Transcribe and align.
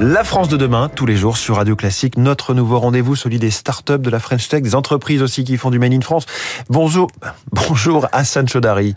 La 0.00 0.24
France 0.24 0.48
de 0.48 0.56
demain, 0.56 0.88
tous 0.88 1.06
les 1.06 1.16
jours 1.16 1.36
sur 1.36 1.56
Radio 1.56 1.76
Classique, 1.76 2.16
notre 2.16 2.52
nouveau 2.52 2.78
rendez-vous, 2.78 3.16
celui 3.16 3.38
des 3.38 3.50
startups 3.50 3.98
de 3.98 4.10
la 4.10 4.18
French 4.18 4.48
Tech, 4.48 4.62
des 4.62 4.74
entreprises 4.74 5.22
aussi 5.22 5.44
qui 5.44 5.56
font 5.56 5.70
du 5.70 5.78
Made 5.78 5.94
in 5.94 6.00
France. 6.00 6.26
Bonjour, 6.68 7.08
bonjour 7.52 8.06
Hassan 8.12 8.48
Chodari. 8.48 8.94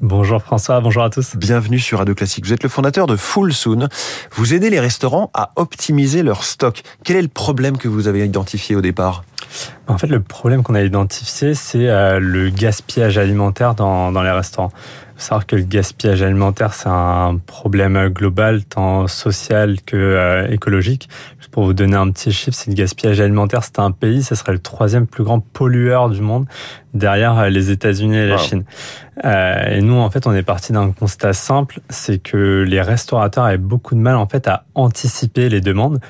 Bonjour 0.00 0.42
François, 0.42 0.80
bonjour 0.80 1.02
à 1.02 1.10
tous. 1.10 1.36
Bienvenue 1.36 1.78
sur 1.78 1.98
Radio 1.98 2.14
Classique. 2.14 2.44
Vous 2.46 2.52
êtes 2.52 2.62
le 2.62 2.68
fondateur 2.68 3.06
de 3.06 3.16
Full 3.16 3.52
Soon. 3.52 3.88
Vous 4.32 4.54
aidez 4.54 4.70
les 4.70 4.80
restaurants 4.80 5.30
à 5.34 5.50
optimiser 5.56 6.22
leur 6.22 6.44
stock. 6.44 6.82
Quel 7.04 7.16
est 7.16 7.22
le 7.22 7.28
problème 7.28 7.78
que 7.78 7.88
vous 7.88 8.08
avez 8.08 8.24
identifié 8.24 8.76
au 8.76 8.80
départ? 8.80 9.24
En 9.86 9.98
fait, 9.98 10.06
le 10.06 10.20
problème 10.20 10.62
qu'on 10.62 10.74
a 10.74 10.82
identifié, 10.82 11.54
c'est 11.54 11.88
euh, 11.88 12.18
le 12.18 12.48
gaspillage 12.48 13.18
alimentaire 13.18 13.74
dans, 13.74 14.12
dans 14.12 14.22
les 14.22 14.30
restaurants. 14.30 14.70
Il 14.74 15.20
faut 15.20 15.26
savoir 15.26 15.46
que 15.46 15.56
le 15.56 15.62
gaspillage 15.62 16.22
alimentaire, 16.22 16.72
c'est 16.72 16.88
un 16.88 17.38
problème 17.46 18.08
global, 18.08 18.64
tant 18.64 19.06
social 19.06 19.80
que 19.82 19.96
euh, 19.96 20.48
écologique. 20.50 21.08
Juste 21.38 21.52
pour 21.52 21.64
vous 21.64 21.74
donner 21.74 21.96
un 21.96 22.10
petit 22.10 22.32
chiffre, 22.32 22.56
c'est 22.56 22.70
le 22.70 22.76
gaspillage 22.76 23.20
alimentaire, 23.20 23.62
c'est 23.62 23.78
un 23.78 23.90
pays, 23.90 24.22
ce 24.22 24.34
serait 24.34 24.52
le 24.52 24.58
troisième 24.58 25.06
plus 25.06 25.22
grand 25.22 25.40
pollueur 25.40 26.08
du 26.08 26.22
monde, 26.22 26.46
derrière 26.94 27.38
euh, 27.38 27.48
les 27.50 27.70
États-Unis 27.70 28.16
et 28.16 28.26
la 28.26 28.38
Chine. 28.38 28.64
Euh, 29.24 29.76
et 29.76 29.80
nous, 29.82 29.96
en 29.96 30.10
fait, 30.10 30.26
on 30.26 30.34
est 30.34 30.42
parti 30.42 30.72
d'un 30.72 30.90
constat 30.92 31.32
simple, 31.34 31.80
c'est 31.90 32.18
que 32.18 32.64
les 32.66 32.80
restaurateurs 32.80 33.44
avaient 33.44 33.58
beaucoup 33.58 33.94
de 33.94 34.00
mal, 34.00 34.16
en 34.16 34.26
fait, 34.26 34.48
à 34.48 34.64
anticiper 34.74 35.48
les 35.48 35.60
demandes. 35.60 36.00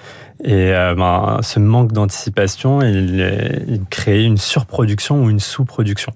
Et 0.42 0.74
euh, 0.74 0.94
ben, 0.94 1.38
ce 1.42 1.60
manque 1.60 1.92
d'anticipation, 1.92 2.82
il, 2.82 3.63
il 3.66 3.84
crée 3.88 4.22
une 4.24 4.36
surproduction 4.36 5.22
ou 5.22 5.30
une 5.30 5.40
sous-production. 5.40 6.12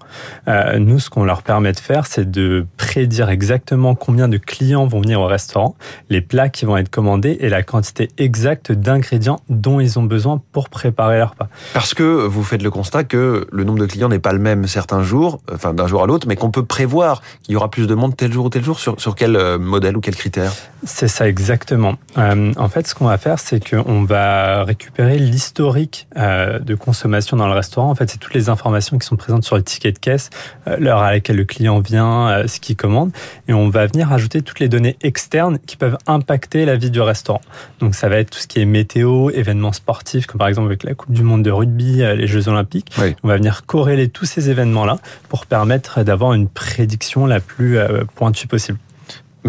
Euh, 0.49 0.79
nous, 0.79 0.99
ce 0.99 1.11
qu'on 1.11 1.25
leur 1.25 1.43
permet 1.43 1.73
de 1.73 1.81
faire, 1.81 2.07
c'est 2.07 2.31
de 2.31 2.67
prédire 2.77 3.29
exactement 3.29 3.95
combien 3.95 4.29
de 4.29 4.37
clients 4.37 4.87
vont 4.87 5.01
venir 5.01 5.21
au 5.21 5.27
restaurant, 5.27 5.77
les 6.11 6.21
plats 6.21 6.49
qui 6.49 6.65
vont 6.65 6.77
être 6.77 6.91
commandés 6.91 7.37
et 7.41 7.49
la 7.49 7.63
quantité 7.63 8.09
exacte 8.19 8.73
d'ingrédients 8.73 9.41
dont 9.49 9.81
ils 9.81 9.99
ont 9.99 10.03
besoin 10.03 10.41
pour 10.53 10.69
préparer 10.69 11.19
leur 11.19 11.31
repas. 11.31 11.49
Parce 11.75 11.95
que 11.95 12.03
vous 12.03 12.43
faites 12.43 12.63
le 12.63 12.71
constat 12.71 13.05
que 13.05 13.47
le 13.51 13.65
nombre 13.65 13.79
de 13.79 13.87
clients 13.87 14.09
n'est 14.09 14.19
pas 14.19 14.33
le 14.33 14.39
même 14.39 14.67
certains 14.67 15.03
jours, 15.03 15.41
enfin 15.53 15.75
d'un 15.75 15.87
jour 15.87 16.03
à 16.03 16.07
l'autre, 16.07 16.27
mais 16.29 16.37
qu'on 16.37 16.51
peut 16.51 16.65
prévoir 16.65 17.23
qu'il 17.43 17.55
y 17.55 17.57
aura 17.57 17.71
plus 17.71 17.87
de 17.87 17.95
monde 17.95 18.17
tel 18.17 18.33
jour 18.33 18.47
ou 18.47 18.51
tel 18.51 18.65
jour 18.65 18.79
sur, 18.79 19.01
sur 19.01 19.15
quel 19.15 19.37
euh, 19.37 19.59
modèle 19.59 19.97
ou 19.97 20.01
quel 20.01 20.17
critère? 20.17 20.53
C'est 20.85 21.09
ça 21.09 21.29
exactement. 21.29 21.97
Euh, 22.17 22.53
en 22.57 22.69
fait, 22.69 22.87
ce 22.87 22.95
qu'on 22.95 23.07
va 23.07 23.19
faire, 23.19 23.39
c'est 23.39 23.61
qu'on 23.69 24.05
va 24.05 24.65
récupérer 24.65 25.19
l'historique 25.19 26.09
euh, 26.17 26.59
de 26.59 26.75
consommation 26.75 27.37
dans 27.39 27.47
le 27.47 27.55
restaurant. 27.55 27.91
En 27.91 27.95
fait, 27.95 28.11
c'est 28.11 28.19
toutes 28.19 28.35
les 28.35 28.51
informations 28.51 28.99
qui 28.99 29.07
sont 29.07 29.17
présentes 29.17 29.45
sur 29.45 29.57
le 29.57 29.63
ticket 29.63 29.93
de 29.93 29.99
caisse, 29.99 30.31
euh, 30.67 30.77
l'heure 30.79 30.99
à 30.99 31.13
laquelle 31.13 31.37
le 31.37 31.45
client 31.45 31.81
vient, 31.81 32.29
euh, 32.29 32.47
ce 32.47 32.61
qu'il 32.61 32.77
commande, 32.77 33.11
et 33.49 33.55
on 33.55 33.69
va 33.69 33.87
venir 33.87 34.13
ajouter 34.13 34.43
toutes 34.43 34.61
les 34.61 34.69
données 34.69 34.97
externes 35.01 35.59
qui 35.67 35.77
peuvent 35.77 35.97
impacter 36.07 36.67
la 36.67 36.77
vie 36.77 36.91
du 36.91 37.01
restaurant. 37.01 37.41
Donc, 37.81 37.95
ça 37.95 38.09
va 38.09 38.19
être 38.19 38.31
tout 38.31 38.39
ce 38.39 38.47
qui 38.47 38.61
est 38.61 38.67
météo, 38.67 39.31
événements 39.31 39.73
sportifs, 39.73 40.27
comme 40.27 40.39
par 40.39 40.49
exemple 40.49 40.67
avec 40.67 40.83
la 40.83 40.95
Coupe 40.95 41.13
du 41.13 41.23
Monde 41.23 41.43
de 41.43 41.51
rugby, 41.51 41.99
les 41.99 42.27
Jeux 42.27 42.49
Olympiques. 42.49 42.91
Oui. 42.99 43.15
On 43.23 43.29
va 43.29 43.37
venir 43.37 43.65
corréler 43.67 44.09
tous 44.09 44.25
ces 44.25 44.51
événements-là 44.51 44.99
pour 45.29 45.47
permettre 45.47 46.03
d'avoir 46.03 46.35
une 46.35 46.49
prédiction 46.49 47.27
la 47.27 47.41
plus 47.41 47.79
pointue 48.17 48.47
possible. 48.47 48.79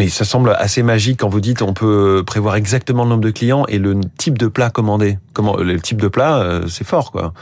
Mais 0.00 0.08
ça 0.08 0.24
semble 0.24 0.56
assez 0.58 0.82
magique 0.82 1.20
quand 1.20 1.28
vous 1.28 1.42
dites 1.42 1.60
on 1.60 1.74
peut 1.74 2.22
prévoir 2.26 2.56
exactement 2.56 3.04
le 3.04 3.10
nombre 3.10 3.20
de 3.20 3.30
clients 3.30 3.66
et 3.68 3.78
le 3.78 4.00
type 4.16 4.38
de 4.38 4.46
plat 4.48 4.70
commandé. 4.70 5.18
Comment 5.34 5.58
le 5.58 5.78
type 5.78 6.00
de 6.00 6.08
plat, 6.08 6.60
c'est 6.68 6.86
fort 6.86 7.12
quoi. 7.12 7.34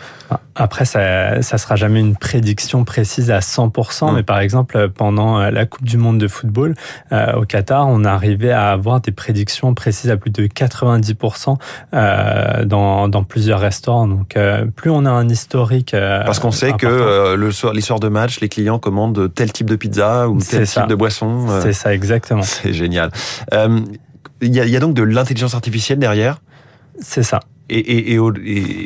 Après, 0.61 0.85
ça, 0.85 1.41
ça 1.41 1.57
sera 1.57 1.77
jamais 1.77 2.01
une 2.01 2.17
prédiction 2.17 2.83
précise 2.85 3.31
à 3.31 3.39
100%, 3.39 4.11
Mm. 4.11 4.15
mais 4.17 4.23
par 4.25 4.41
exemple, 4.41 4.89
pendant 4.89 5.39
la 5.51 5.67
Coupe 5.67 5.85
du 5.85 5.99
Monde 5.99 6.19
de 6.19 6.27
football 6.27 6.75
euh, 7.13 7.35
au 7.35 7.45
Qatar, 7.45 7.87
on 7.87 8.05
arrivait 8.05 8.51
à 8.51 8.73
avoir 8.73 9.01
des 9.01 9.13
prédictions 9.13 9.73
précises 9.75 10.11
à 10.11 10.17
plus 10.17 10.33
de 10.33 10.49
90% 10.49 11.59
euh, 11.95 12.65
dans, 12.65 13.07
dans 13.09 13.23
plusieurs 13.23 13.61
restaurants. 13.61 14.09
Donc, 14.09 14.37
euh, 14.37 14.65
plus 14.67 14.91
on 14.91 15.05
a 15.07 15.11
un 15.11 15.29
historique. 15.29 15.95
euh, 15.95 16.25
Parce 16.25 16.41
qu'on 16.41 16.51
sait 16.51 16.73
que 16.73 16.87
important. 16.87 16.89
euh, 17.05 17.37
le 17.37 17.53
soir, 17.53 17.73
les 17.73 17.81
soirs 17.81 18.01
de 18.01 18.09
match, 18.09 18.41
les 18.41 18.49
clients 18.49 18.81
commandent 18.81 19.33
tel 19.33 19.53
type 19.53 19.71
de 19.71 19.77
pizza 19.77 20.29
ou 20.29 20.39
tel 20.41 20.67
ça. 20.67 20.81
type 20.81 20.91
de 20.91 20.97
boisson. 20.97 21.47
euh, 21.51 21.61
C'est 21.63 21.73
ça, 21.73 21.95
exactement. 21.95 22.43
C'est 22.49 22.73
génial. 22.73 23.11
Euh, 23.53 23.81
Il 24.41 24.55
y, 24.55 24.61
a, 24.61 24.65
il 24.65 24.71
y 24.71 24.77
a 24.77 24.81
donc 24.81 24.95
de 24.95 25.03
l'intelligence 25.03 25.55
artificielle 25.55 25.99
derrière? 25.99 26.41
C'est 27.01 27.25
ça. 27.25 27.41
Et, 27.71 28.19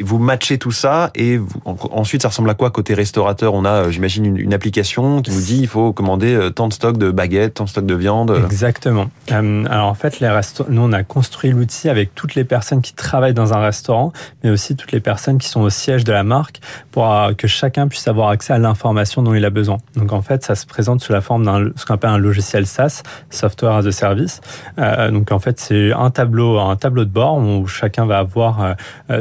vous 0.03 0.19
matchez 0.19 0.59
tout 0.59 0.73
ça 0.73 1.11
et 1.15 1.37
vous- 1.37 1.61
en- 1.65 1.77
ensuite 1.93 2.23
ça 2.23 2.29
ressemble 2.29 2.51
à 2.51 2.55
quoi 2.55 2.71
côté 2.71 2.95
restaurateur? 2.95 3.55
On 3.55 3.65
a, 3.65 3.71
euh, 3.71 3.91
j'imagine, 3.91 4.37
une, 4.37 4.53
application 4.53 5.23
qui 5.23 5.31
nous 5.31 5.41
dit 5.41 5.61
il 5.61 5.69
faut 5.69 5.93
commander 5.93 6.35
euh, 6.35 6.51
tant 6.51 6.69
de 6.69 6.73
stock 6.73 6.99
de 6.99 7.11
baguettes, 7.11 7.55
tant 7.55 7.65
de 7.65 7.69
stock 7.69 7.87
de 7.87 7.95
viande. 7.95 8.37
Exactement. 8.45 9.07
Euh, 9.31 9.65
alors 9.71 9.87
en 9.87 9.95
fait, 9.95 10.21
nous 10.69 10.83
on 10.83 10.93
a 10.93 11.03
construit 11.05 11.51
l'outil 11.51 11.89
avec 11.89 12.15
toutes 12.15 12.35
les 12.35 12.45
personnes 12.45 12.83
qui 12.83 12.93
travaillent 12.95 13.35
dans 13.35 13.55
un 13.55 13.61
restaurant, 13.61 14.13
mais 14.43 14.51
aussi 14.51 14.75
toutes 14.77 14.93
les 14.93 15.01
personnes 15.01 15.39
qui 15.39 15.49
sont 15.49 15.61
au 15.61 15.71
siège 15.71 16.05
de 16.05 16.13
la 16.13 16.25
marque, 16.25 16.61
pour 16.91 17.09
que 17.39 17.47
chacun 17.47 17.89
puisse 17.89 18.09
avoir 18.09 18.29
accès 18.31 18.53
à 18.53 18.59
l'information 18.59 19.23
dont 19.23 19.35
il 19.35 19.45
a 19.45 19.51
besoin. 19.51 19.79
Donc 19.97 20.13
en 20.13 20.23
fait, 20.23 20.45
ça 20.45 20.55
se 20.55 20.67
présente 20.67 21.01
sous 21.01 21.13
la 21.13 21.21
forme 21.21 21.45
d'un 21.45 21.71
ce 21.77 21.87
qu'on 21.87 21.95
appelle 21.95 22.11
un 22.11 22.19
logiciel 22.19 22.67
SaaS, 22.67 23.03
Software 23.31 23.73
as 23.73 23.87
a 23.87 23.93
Service. 23.93 24.41
Donc 24.77 25.31
en 25.33 25.39
fait, 25.39 25.61
c'est 25.61 25.93
un 25.93 26.11
tableau, 26.11 26.59
un 26.59 26.77
tableau 26.77 27.05
de 27.05 27.11
bord 27.11 27.39
où 27.39 27.67
chacun 27.67 28.07
va 28.07 28.19
avoir 28.19 28.72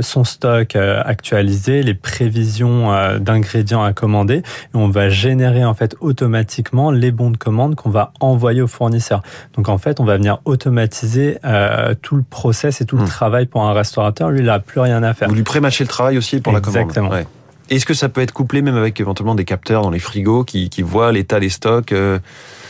son 0.02 0.24
stock 0.24 0.76
euh, 0.76 1.02
actualisé, 1.06 1.84
les 1.84 1.94
prévisions 1.94 2.94
euh, 2.94 3.20
d'ingrédients 3.20 3.84
à 3.84 3.94
commander, 3.94 4.38
et 4.38 4.44
on 4.76 4.88
va 4.90 5.10
générer 5.10 5.66
en 5.66 5.74
fait 5.74 5.96
automatiquement 6.00 6.92
les 6.92 7.12
bons 7.12 7.32
de 7.32 7.38
commande 7.38 7.76
qu'on 7.76 7.90
va 7.90 8.14
envoyer 8.20 8.62
au 8.62 8.68
fournisseur. 8.68 9.22
Donc 9.56 9.70
en 9.70 9.78
fait, 9.78 10.00
on 10.00 10.06
va 10.06 10.18
venir 10.18 10.40
automatiser 10.46 11.38
euh, 11.44 11.94
tout 12.02 12.16
le 12.16 12.24
process 12.24 12.82
et 12.82 12.86
tout 12.86 12.96
le 12.98 13.02
Hmm. 13.02 13.08
travail 13.08 13.46
pour 13.48 13.64
un 13.64 13.74
restaurateur. 13.74 14.30
Lui, 14.30 14.40
il 14.40 14.46
n'a 14.46 14.60
plus 14.60 14.80
rien 14.80 15.02
à 15.04 15.14
faire. 15.14 15.28
Vous 15.28 15.36
lui 15.36 15.44
prématchez 15.44 15.84
le 15.84 15.88
travail 15.88 16.18
aussi 16.18 16.40
pour 16.40 16.54
la 16.54 16.62
commande. 16.62 16.82
Exactement. 16.82 17.10
Ouais. 17.10 17.26
Est-ce 17.70 17.86
que 17.86 17.94
ça 17.94 18.10
peut 18.10 18.22
être 18.22 18.34
couplé 18.34 18.62
même 18.62 18.76
avec 18.78 19.00
éventuellement 19.00 19.34
des 19.34 19.46
capteurs 19.46 19.82
dans 19.82 19.90
les 19.90 20.00
frigos 20.00 20.44
qui, 20.44 20.70
qui 20.70 20.82
voient 20.82 21.12
l'état 21.12 21.40
des 21.40 21.50
stocks 21.50 21.94
euh, 21.94 22.20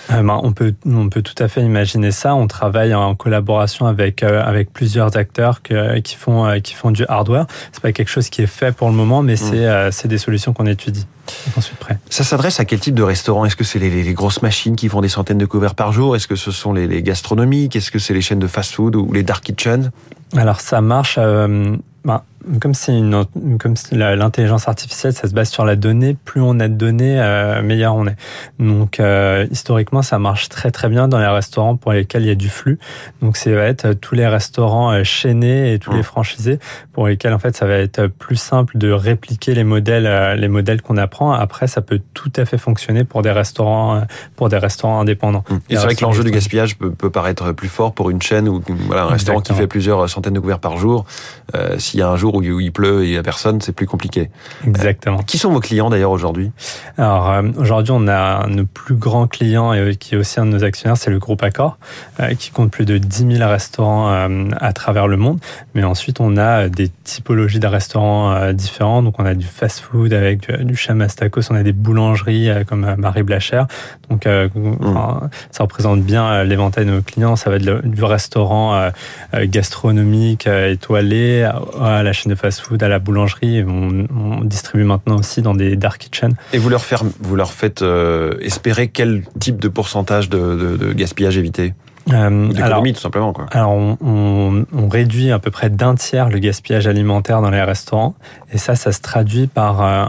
Euh, 0.09 0.23
ben, 0.23 0.39
on 0.43 0.51
peut 0.51 0.73
on 0.85 1.09
peut 1.09 1.21
tout 1.21 1.41
à 1.41 1.47
fait 1.47 1.61
imaginer 1.61 2.11
ça. 2.11 2.35
On 2.35 2.47
travaille 2.47 2.93
en 2.93 3.15
collaboration 3.15 3.85
avec 3.85 4.23
euh, 4.23 4.43
avec 4.43 4.71
plusieurs 4.73 5.15
acteurs 5.17 5.61
que, 5.61 5.99
qui 5.99 6.15
font 6.15 6.45
euh, 6.45 6.59
qui 6.59 6.73
font 6.73 6.91
du 6.91 7.05
hardware. 7.07 7.45
C'est 7.71 7.81
pas 7.81 7.91
quelque 7.91 8.09
chose 8.09 8.29
qui 8.29 8.41
est 8.41 8.47
fait 8.47 8.71
pour 8.71 8.89
le 8.89 8.95
moment, 8.95 9.21
mais 9.21 9.35
c'est 9.35 9.91
c'est 9.91 10.07
des 10.07 10.17
solutions 10.17 10.53
qu'on 10.53 10.65
étudie 10.65 11.05
près. 11.79 11.97
Ça 12.09 12.23
s'adresse 12.23 12.59
à 12.59 12.65
quel 12.65 12.79
type 12.79 12.95
de 12.95 13.03
restaurant? 13.03 13.45
Est-ce 13.45 13.55
que 13.55 13.63
c'est 13.63 13.79
les, 13.79 14.13
grosses 14.13 14.41
machines 14.41 14.75
qui 14.75 14.89
font 14.89 15.01
des 15.01 15.09
centaines 15.09 15.37
de 15.37 15.45
couverts 15.45 15.75
par 15.75 15.91
jour? 15.93 16.15
Est-ce 16.15 16.27
que 16.27 16.35
ce 16.35 16.51
sont 16.51 16.73
les, 16.73 16.87
les 16.87 17.03
gastronomiques? 17.03 17.75
Est-ce 17.75 17.91
que 17.91 17.99
c'est 17.99 18.13
les 18.13 18.21
chaînes 18.21 18.39
de 18.39 18.47
fast-food 18.47 18.95
ou 18.95 19.11
les 19.13 19.23
dark 19.23 19.43
kitchens? 19.43 19.91
Alors 20.35 20.59
ça 20.61 20.81
marche. 20.81 21.17
ben, 21.17 22.21
comme 22.59 22.73
une 22.87 23.25
la- 23.91 24.15
l'intelligence 24.15 24.67
artificielle, 24.67 25.13
ça 25.13 25.27
se 25.27 25.33
base 25.33 25.49
sur 25.49 25.65
la 25.65 25.75
donnée. 25.75 26.15
Plus 26.25 26.41
on 26.41 26.59
a 26.59 26.67
de 26.67 26.73
données, 26.73 27.19
euh, 27.21 27.61
meilleur 27.61 27.95
on 27.95 28.07
est. 28.07 28.15
Donc 28.59 28.99
euh, 28.99 29.45
historiquement, 29.51 30.01
ça 30.01 30.19
marche 30.19 30.49
très 30.49 30.71
très 30.71 30.89
bien 30.89 31.07
dans 31.07 31.19
les 31.19 31.27
restaurants 31.27 31.75
pour 31.75 31.91
lesquels 31.93 32.23
il 32.23 32.27
y 32.27 32.31
a 32.31 32.35
du 32.35 32.49
flux. 32.49 32.79
Donc 33.21 33.37
ça 33.37 33.51
va 33.51 33.63
être 33.63 33.93
tous 33.93 34.15
les 34.15 34.27
restaurants 34.27 34.91
euh, 34.91 35.03
chaînés 35.03 35.73
et 35.73 35.79
tous 35.79 35.91
Mmh. 35.91 35.95
les 35.97 36.03
franchisés 36.03 36.59
pour 36.93 37.07
lesquels 37.07 37.33
en 37.33 37.39
fait 37.39 37.55
ça 37.55 37.65
va 37.65 37.73
être 37.75 38.07
plus 38.07 38.37
simple 38.37 38.77
de 38.77 38.91
répliquer 38.91 39.53
les 39.53 39.63
modèles 39.65 40.05
euh, 40.07 40.35
les 40.35 40.47
modèles 40.47 40.81
qu'on 40.81 40.97
apprend. 40.97 41.33
Après, 41.33 41.67
ça 41.67 41.81
peut 41.81 41.99
tout 42.13 42.31
à 42.37 42.45
fait 42.45 42.57
fonctionner 42.57 43.03
pour 43.03 43.21
des 43.21 43.31
restaurants 43.31 43.95
euh, 43.97 44.01
pour 44.35 44.47
des 44.49 44.57
restaurants 44.57 44.99
indépendants. 45.01 45.43
Et 45.69 45.75
c'est 45.75 45.83
vrai 45.83 45.95
que 45.95 46.01
l'enjeu 46.01 46.23
du 46.23 46.31
gaspillage 46.31 46.77
peut, 46.77 46.91
peut 46.91 47.09
paraître 47.09 47.51
plus 47.51 47.67
fort 47.67 47.93
pour 47.93 48.09
une 48.09 48.21
chaîne 48.21 48.47
ou 48.47 48.63
voilà, 48.87 49.03
un 49.03 49.07
restaurant 49.07 49.41
qui 49.41 49.53
fait 49.53 49.67
plusieurs 49.67 50.09
centaines 50.09 50.33
de 50.33 50.39
couverts 50.39 50.59
par 50.59 50.77
jour. 50.77 51.05
Euh, 51.55 51.77
S'il 51.77 51.99
y 51.99 52.03
a 52.03 52.09
un 52.09 52.15
jour 52.15 52.30
où 52.35 52.41
il 52.43 52.51
où 52.51 52.59
il 52.59 52.71
pleut 52.71 53.03
et 53.03 53.07
il 53.07 53.13
y 53.13 53.17
a 53.17 53.23
personne, 53.23 53.61
c'est 53.61 53.71
plus 53.71 53.87
compliqué. 53.87 54.29
Exactement. 54.65 55.19
Qui 55.19 55.37
sont 55.37 55.51
vos 55.51 55.59
clients 55.59 55.89
d'ailleurs 55.89 56.11
aujourd'hui? 56.11 56.51
Alors 56.97 57.29
euh, 57.29 57.43
aujourd'hui, 57.57 57.93
on 57.95 58.07
a 58.07 58.47
nos 58.47 58.65
plus 58.65 58.95
grands 58.95 59.27
clients 59.27 59.73
et 59.73 59.79
euh, 59.79 59.93
qui 59.93 60.15
est 60.15 60.17
aussi 60.17 60.39
un 60.39 60.45
de 60.45 60.51
nos 60.51 60.63
actionnaires, 60.63 60.97
c'est 60.97 61.11
le 61.11 61.19
groupe 61.19 61.43
Accor, 61.43 61.77
euh, 62.19 62.33
qui 62.35 62.51
compte 62.51 62.71
plus 62.71 62.85
de 62.85 62.97
10 62.97 63.37
000 63.37 63.49
restaurants 63.49 64.11
euh, 64.11 64.45
à 64.59 64.73
travers 64.73 65.07
le 65.07 65.17
monde. 65.17 65.39
Mais 65.73 65.83
ensuite, 65.83 66.19
on 66.19 66.37
a 66.37 66.69
des 66.69 66.89
typologies 67.03 67.59
de 67.59 67.67
restaurants 67.67 68.33
euh, 68.33 68.53
différents. 68.53 69.01
Donc, 69.03 69.19
on 69.19 69.25
a 69.25 69.33
du 69.33 69.45
fast-food 69.45 70.13
avec 70.13 70.49
du, 70.49 70.65
du 70.65 70.75
chamas 70.75 71.07
tacos, 71.07 71.51
on 71.51 71.55
a 71.55 71.63
des 71.63 71.73
boulangeries 71.73 72.49
euh, 72.49 72.63
comme 72.63 72.83
euh, 72.83 72.95
Marie 72.97 73.23
Blachère. 73.23 73.67
Donc, 74.09 74.25
euh, 74.27 74.49
enfin, 74.81 75.29
ça 75.51 75.63
représente 75.63 76.01
bien 76.01 76.25
euh, 76.25 76.43
l'éventail 76.43 76.85
de 76.85 76.91
nos 76.91 77.01
clients. 77.01 77.35
Ça 77.35 77.49
va 77.49 77.59
de 77.59 77.81
du 77.83 78.03
restaurant 78.03 78.75
euh, 78.75 78.89
euh, 79.33 79.45
gastronomique 79.47 80.47
euh, 80.47 80.71
étoilé 80.71 81.43
à, 81.43 81.61
à 81.81 82.03
la 82.03 82.13
de 82.29 82.35
fast-food, 82.35 82.81
à 82.83 82.87
la 82.87 82.99
boulangerie. 82.99 83.63
On, 83.63 84.07
on 84.15 84.43
distribue 84.43 84.83
maintenant 84.83 85.17
aussi 85.17 85.41
dans 85.41 85.53
des 85.55 85.75
dark 85.75 86.01
kitchens. 86.01 86.35
Et 86.53 86.57
vous 86.57 86.69
leur, 86.69 86.83
vous 87.19 87.35
leur 87.35 87.53
faites 87.53 87.81
euh, 87.81 88.37
espérer 88.41 88.87
quel 88.87 89.23
type 89.39 89.59
de 89.59 89.67
pourcentage 89.67 90.29
de, 90.29 90.37
de, 90.37 90.77
de 90.77 90.93
gaspillage 90.93 91.37
éviter? 91.37 91.73
Euh, 92.11 92.47
L'économie, 92.51 92.93
tout 92.93 92.99
simplement. 92.99 93.33
Quoi. 93.33 93.45
Alors, 93.51 93.71
on, 93.71 93.97
on, 94.01 94.65
on, 94.73 94.89
réduit 94.89 95.31
à 95.31 95.39
peu 95.39 95.51
près 95.51 95.69
d'un 95.69 95.95
tiers 95.95 96.29
le 96.29 96.39
gaspillage 96.39 96.87
alimentaire 96.87 97.41
dans 97.41 97.51
les 97.51 97.61
restaurants. 97.61 98.15
Et 98.51 98.57
ça, 98.57 98.75
ça 98.75 98.91
se 98.91 99.01
traduit 99.01 99.47
par 99.47 99.81
euh, 99.81 100.05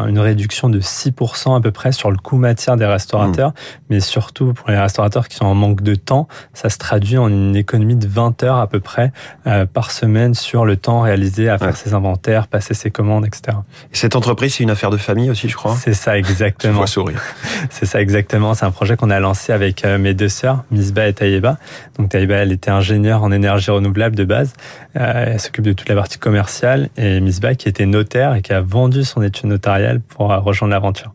un, 0.00 0.08
une 0.08 0.18
réduction 0.18 0.68
de 0.68 0.80
6% 0.80 1.56
à 1.56 1.60
peu 1.60 1.70
près 1.70 1.92
sur 1.92 2.10
le 2.10 2.16
coût 2.16 2.36
matière 2.36 2.76
des 2.76 2.86
restaurateurs. 2.86 3.50
Mmh. 3.50 3.84
Mais 3.90 4.00
surtout, 4.00 4.54
pour 4.54 4.70
les 4.70 4.78
restaurateurs 4.78 5.28
qui 5.28 5.36
sont 5.36 5.44
en 5.44 5.54
manque 5.54 5.82
de 5.82 5.94
temps, 5.94 6.26
ça 6.54 6.70
se 6.70 6.78
traduit 6.78 7.18
en 7.18 7.28
une 7.28 7.54
économie 7.54 7.96
de 7.96 8.08
20 8.08 8.42
heures 8.42 8.58
à 8.58 8.66
peu 8.66 8.80
près 8.80 9.12
euh, 9.46 9.66
par 9.66 9.90
semaine 9.90 10.34
sur 10.34 10.64
le 10.64 10.76
temps 10.76 11.02
réalisé 11.02 11.48
à 11.48 11.58
faire 11.58 11.68
ouais. 11.68 11.74
ses 11.74 11.94
inventaires, 11.94 12.48
passer 12.48 12.74
ses 12.74 12.90
commandes, 12.90 13.26
etc. 13.26 13.58
Et 13.92 13.96
cette 13.96 14.16
entreprise, 14.16 14.54
c'est 14.54 14.64
une 14.64 14.70
affaire 14.70 14.90
de 14.90 14.96
famille 14.96 15.30
aussi, 15.30 15.48
je 15.48 15.56
crois 15.56 15.76
C'est 15.76 15.94
ça, 15.94 16.16
exactement. 16.18 16.86
sourire. 16.86 17.20
c'est 17.70 17.86
ça, 17.86 18.00
exactement. 18.00 18.54
C'est 18.54 18.64
un 18.64 18.70
projet 18.70 18.96
qu'on 18.96 19.10
a 19.10 19.20
lancé 19.20 19.52
avec 19.52 19.84
mes 19.84 20.14
deux 20.14 20.28
sœurs, 20.28 20.64
Misba 20.70 21.08
et 21.08 21.12
Taïeba. 21.26 21.58
Donc 21.98 22.10
Taïba, 22.10 22.36
elle 22.36 22.52
était 22.52 22.70
ingénieure 22.70 23.22
en 23.22 23.32
énergie 23.32 23.70
renouvelable 23.70 24.14
de 24.14 24.24
base. 24.24 24.52
Euh, 24.96 25.32
elle 25.32 25.40
s'occupe 25.40 25.64
de 25.64 25.72
toute 25.72 25.88
la 25.88 25.96
partie 25.96 26.18
commerciale. 26.18 26.88
Et 26.96 27.20
Misba, 27.20 27.54
qui 27.54 27.68
était 27.68 27.86
notaire 27.86 28.34
et 28.34 28.42
qui 28.42 28.52
a 28.52 28.60
vendu 28.60 29.04
son 29.04 29.22
étude 29.22 29.46
notariale 29.46 30.00
pour 30.00 30.28
rejoindre 30.28 30.72
l'aventure. 30.72 31.12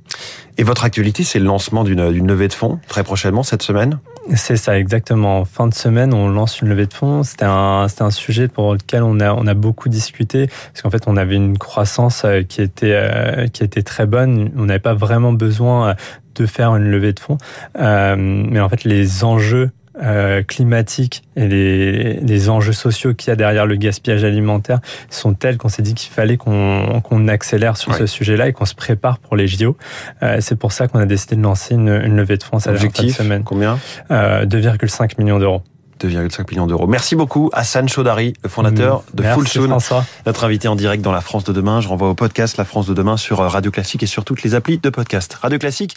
Et 0.57 0.63
votre 0.63 0.83
actualité, 0.83 1.23
c'est 1.23 1.39
le 1.39 1.45
lancement 1.45 1.83
d'une 1.83 2.27
levée 2.27 2.49
de 2.49 2.53
fonds 2.53 2.79
très 2.87 3.03
prochainement 3.03 3.41
cette 3.41 3.63
semaine? 3.63 3.99
C'est 4.35 4.57
ça, 4.57 4.77
exactement. 4.77 5.39
En 5.39 5.45
fin 5.45 5.67
de 5.67 5.73
semaine, 5.73 6.13
on 6.13 6.29
lance 6.29 6.61
une 6.61 6.67
levée 6.67 6.85
de 6.85 6.93
fonds. 6.93 7.23
C'était 7.23 7.45
un, 7.45 7.87
un 7.99 8.11
sujet 8.11 8.47
pour 8.47 8.73
lequel 8.73 9.01
on 9.01 9.19
a, 9.19 9.33
on 9.33 9.47
a 9.47 9.53
beaucoup 9.53 9.89
discuté, 9.89 10.47
parce 10.47 10.81
qu'en 10.83 10.91
fait, 10.91 11.03
on 11.07 11.17
avait 11.17 11.35
une 11.35 11.57
croissance 11.57 12.23
euh, 12.25 12.43
qui 12.43 12.61
était, 12.61 13.49
qui 13.53 13.63
était 13.63 13.81
très 13.81 14.05
bonne. 14.05 14.51
On 14.57 14.65
n'avait 14.65 14.79
pas 14.79 14.93
vraiment 14.93 15.33
besoin 15.33 15.95
de 16.35 16.45
faire 16.45 16.75
une 16.75 16.89
levée 16.91 17.13
de 17.13 17.19
fonds. 17.19 17.37
Euh, 17.79 18.15
mais 18.17 18.59
en 18.59 18.69
fait, 18.69 18.83
les 18.83 19.23
enjeux 19.23 19.71
euh, 20.01 20.41
climatiques 20.43 21.23
et 21.35 21.47
les, 21.47 22.13
les 22.15 22.49
enjeux 22.49 22.73
sociaux 22.73 23.13
qu'il 23.13 23.29
y 23.29 23.31
a 23.31 23.35
derrière 23.35 23.65
le 23.65 23.75
gaspillage 23.75 24.23
alimentaire 24.23 24.79
sont 25.09 25.33
tels 25.33 25.57
qu'on 25.57 25.69
s'est 25.69 25.81
dit 25.81 25.93
qu'il 25.93 26.11
fallait 26.11 26.37
qu'on 26.37 27.27
accélère 27.27 27.77
sur 27.77 27.91
ouais. 27.91 27.99
ce 27.99 28.05
sujet-là 28.05 28.47
et 28.47 28.53
qu'on 28.53 28.65
se 28.65 28.75
prépare 28.75 29.19
pour 29.19 29.35
les 29.35 29.47
JO. 29.47 29.77
Euh, 30.23 30.37
c'est 30.41 30.55
pour 30.55 30.71
ça 30.71 30.87
qu'on 30.87 30.99
a 30.99 31.05
décidé 31.05 31.35
de 31.35 31.41
lancer 31.41 31.75
une, 31.75 31.89
une 31.89 32.15
levée 32.15 32.37
de 32.37 32.43
fonds 32.43 32.57
à 32.65 32.71
la 32.71 32.79
semaine. 32.79 33.43
Combien? 33.43 33.79
Euh, 34.09 34.45
2,5 34.45 35.19
millions 35.19 35.39
d'euros. 35.39 35.61
2,5 35.99 36.49
millions 36.49 36.65
d'euros. 36.65 36.87
Merci 36.87 37.15
beaucoup 37.15 37.51
Hassan 37.53 37.87
Chaudari, 37.87 38.33
le 38.43 38.49
fondateur 38.49 39.03
de 39.13 39.21
Merci 39.21 39.39
Full 39.39 39.47
Soon, 39.47 39.67
François. 39.67 40.05
notre 40.25 40.43
invité 40.43 40.67
en 40.67 40.75
direct 40.75 41.03
dans 41.03 41.11
La 41.11 41.21
France 41.21 41.43
de 41.43 41.53
demain. 41.53 41.79
Je 41.79 41.87
renvoie 41.87 42.09
au 42.09 42.15
podcast 42.15 42.57
La 42.57 42.65
France 42.65 42.87
de 42.87 42.95
demain 42.95 43.17
sur 43.17 43.37
Radio 43.37 43.69
Classique 43.69 44.01
et 44.01 44.07
sur 44.07 44.25
toutes 44.25 44.41
les 44.41 44.55
applis 44.55 44.79
de 44.79 44.89
podcast. 44.89 45.37
Radio 45.41 45.59
Classique, 45.59 45.95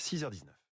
6h19. 0.00 0.49